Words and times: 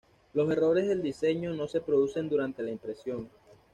Los 0.33 0.49
errores 0.49 0.87
del 0.87 0.99
diseño 1.03 1.53
no 1.53 1.67
se 1.67 1.79
producen 1.79 2.27
durante 2.27 2.63
la 2.63 2.71
impresión. 2.71 3.29